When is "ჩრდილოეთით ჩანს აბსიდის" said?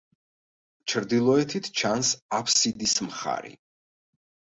0.93-2.95